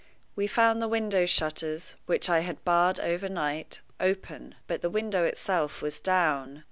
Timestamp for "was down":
5.83-6.59